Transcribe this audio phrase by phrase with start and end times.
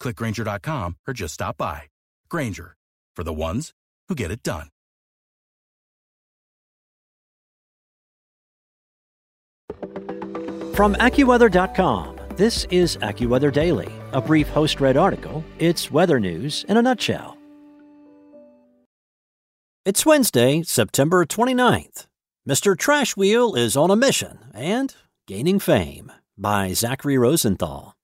[0.00, 1.82] clickgrainger.com, or just stop by.
[2.28, 2.76] Grainger,
[3.14, 3.72] for the ones
[4.08, 4.68] who get it done.
[10.74, 15.42] From AccuWeather.com, this is AccuWeather Daily, a brief host read article.
[15.58, 17.38] It's weather news in a nutshell.
[19.86, 22.06] It's Wednesday, September 29th.
[22.46, 22.76] Mr.
[22.76, 24.94] Trash Wheel is on a mission and
[25.26, 27.95] gaining fame by Zachary Rosenthal.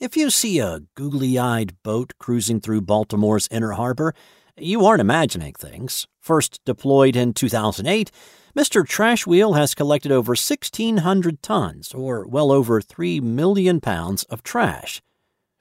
[0.00, 4.14] If you see a googly eyed boat cruising through Baltimore's Inner Harbor,
[4.56, 6.06] you aren't imagining things.
[6.18, 8.10] First deployed in 2008,
[8.56, 8.88] Mr.
[8.88, 15.02] Trash Wheel has collected over 1,600 tons, or well over 3 million pounds, of trash.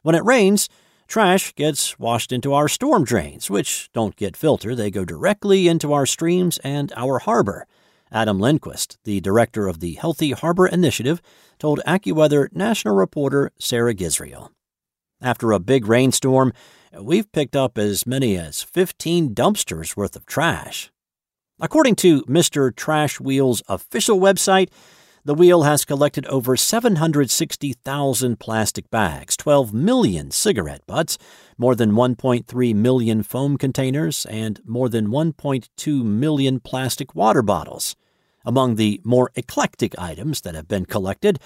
[0.04, 0.70] When it rains,
[1.06, 5.92] trash gets washed into our storm drains, which don't get filtered, they go directly into
[5.92, 7.68] our streams and our harbor.
[8.12, 11.22] Adam Lindquist, the director of the Healthy Harbor Initiative,
[11.60, 14.50] told AccuWeather national reporter Sarah Gisriel.
[15.22, 16.54] After a big rainstorm,
[17.00, 20.92] we've picked up as many as 15 dumpsters worth of trash.
[21.60, 22.74] According to Mr.
[22.74, 24.70] Trash Wheel's official website,
[25.26, 31.18] the wheel has collected over 760,000 plastic bags, 12 million cigarette butts,
[31.58, 37.96] more than 1.3 million foam containers, and more than 1.2 million plastic water bottles.
[38.46, 41.40] Among the more eclectic items that have been collected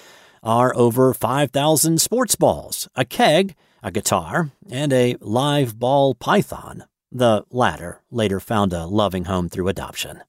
[0.44, 6.86] are over 5,000 sports balls, a keg, a guitar, and a live ball python.
[7.12, 10.22] The latter later found a loving home through adoption.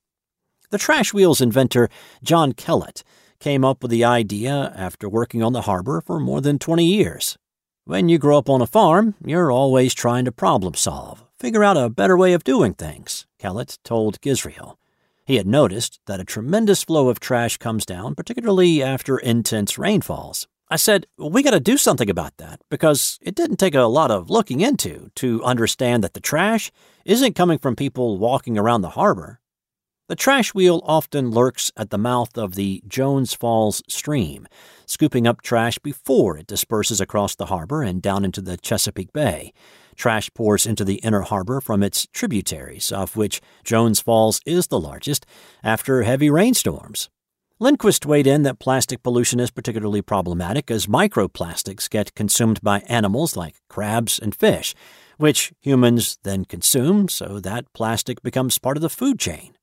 [0.70, 1.88] The trash wheel's inventor,
[2.22, 3.04] John Kellett,
[3.44, 7.36] came up with the idea after working on the harbor for more than 20 years.
[7.84, 11.77] When you grow up on a farm, you're always trying to problem solve, figure out
[11.77, 14.77] a better way of doing things, Kellett told Gisriel.
[15.27, 20.48] He had noticed that a tremendous flow of trash comes down, particularly after intense rainfalls.
[20.70, 24.10] I said, we got to do something about that because it didn't take a lot
[24.10, 26.72] of looking into to understand that the trash
[27.04, 29.38] isn't coming from people walking around the harbor.
[30.06, 34.46] The trash wheel often lurks at the mouth of the Jones Falls stream,
[34.84, 39.54] scooping up trash before it disperses across the harbor and down into the Chesapeake Bay.
[39.96, 44.78] Trash pours into the inner harbor from its tributaries, of which Jones Falls is the
[44.78, 45.24] largest,
[45.62, 47.08] after heavy rainstorms.
[47.58, 53.38] Lindquist weighed in that plastic pollution is particularly problematic as microplastics get consumed by animals
[53.38, 54.74] like crabs and fish,
[55.16, 59.53] which humans then consume, so that plastic becomes part of the food chain.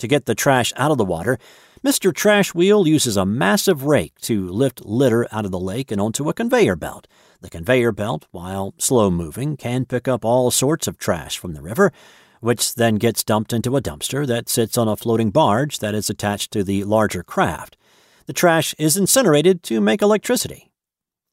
[0.00, 1.38] To get the trash out of the water,
[1.84, 2.12] Mr.
[2.14, 6.28] Trash Wheel uses a massive rake to lift litter out of the lake and onto
[6.28, 7.06] a conveyor belt.
[7.42, 11.60] The conveyor belt, while slow moving, can pick up all sorts of trash from the
[11.60, 11.92] river,
[12.40, 16.08] which then gets dumped into a dumpster that sits on a floating barge that is
[16.08, 17.76] attached to the larger craft.
[18.24, 20.70] The trash is incinerated to make electricity.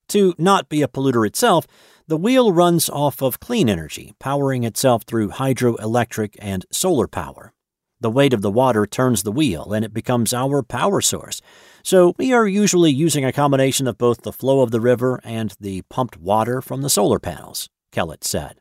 [0.10, 1.68] To not be a polluter itself,
[2.06, 7.54] the wheel runs off of clean energy, powering itself through hydroelectric and solar power.
[8.00, 11.42] The weight of the water turns the wheel and it becomes our power source.
[11.84, 15.56] So we are usually using a combination of both the flow of the river and
[15.60, 18.60] the pumped water from the solar panels, Kellett said.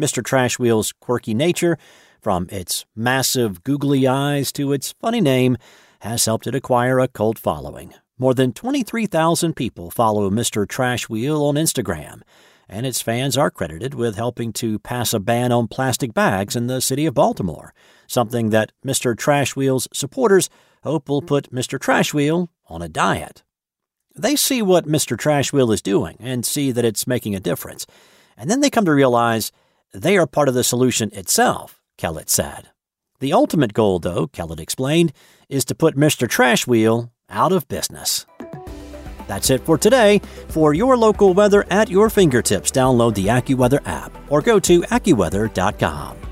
[0.00, 0.24] Mr.
[0.24, 1.76] Trash Wheel's quirky nature,
[2.20, 5.56] from its massive googly eyes to its funny name,
[6.00, 7.94] has helped it acquire a cult following.
[8.18, 10.68] More than 23,000 people follow Mr.
[10.68, 12.22] Trash Wheel on Instagram,
[12.68, 16.66] and its fans are credited with helping to pass a ban on plastic bags in
[16.66, 17.74] the city of Baltimore,
[18.06, 19.16] something that Mr.
[19.16, 20.48] Trash Wheel's supporters
[20.82, 21.78] hope will put Mr.
[21.78, 23.42] Trash Wheel on a diet.
[24.14, 25.18] They see what Mr.
[25.18, 27.86] Trash Wheel is doing and see that it's making a difference,
[28.36, 29.52] and then they come to realize
[29.92, 32.68] they are part of the solution itself, Kellett said.
[33.20, 35.12] The ultimate goal, though, Kellett explained,
[35.48, 36.28] is to put Mr.
[36.28, 38.26] Trash Wheel out of business.
[39.32, 40.20] That's it for today.
[40.48, 46.31] For your local weather at your fingertips, download the AccuWeather app or go to AccuWeather.com.